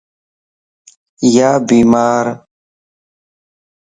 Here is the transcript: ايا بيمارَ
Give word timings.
ايا 1.23 1.51
بيمارَ 1.67 2.25